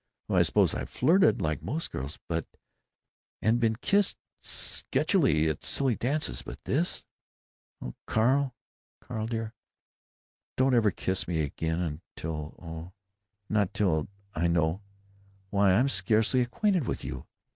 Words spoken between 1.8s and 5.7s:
girls, and been kissed sketchily at